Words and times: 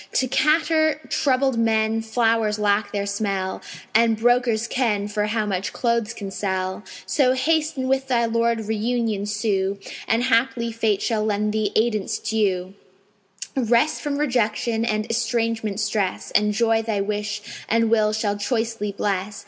To 0.13 0.27
catarrh 0.27 0.95
troubled 1.09 1.59
men 1.59 2.01
flowers 2.01 2.57
lack 2.57 2.91
their 2.91 3.05
smell; 3.05 3.61
And 3.93 4.17
brokers 4.17 4.67
ken 4.67 5.07
for 5.07 5.27
how 5.27 5.45
much 5.45 5.73
clothes 5.73 6.15
can 6.15 6.31
sell; 6.31 6.83
So 7.05 7.33
haste 7.33 7.77
and 7.77 7.87
with 7.87 8.07
thy 8.07 8.25
Lord 8.25 8.61
reunion 8.65 9.27
sue, 9.27 9.77
And 10.07 10.23
haply 10.23 10.71
Fate 10.71 11.03
shall 11.03 11.23
lend 11.23 11.53
thee 11.53 11.71
aidance 11.75 12.17
due, 12.17 12.73
Rest 13.55 14.01
from 14.01 14.17
rejection 14.17 14.85
and 14.85 15.05
estrangement 15.07 15.79
stress, 15.79 16.31
And 16.31 16.51
Joy 16.51 16.81
thy 16.81 16.99
wish 16.99 17.43
and 17.69 17.91
will 17.91 18.11
shall 18.11 18.35
choicely 18.37 18.91
bless. 18.91 19.39